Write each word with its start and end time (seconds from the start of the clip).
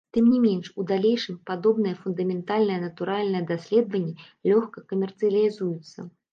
Тым 0.15 0.25
не 0.35 0.37
менш, 0.45 0.69
у 0.79 0.85
далейшым 0.91 1.35
падобныя 1.49 1.99
фундаментальныя 2.07 2.79
натуральныя 2.87 3.45
даследаванні 3.53 4.19
лёгка 4.51 4.87
камерцыялізуюцца. 4.95 6.11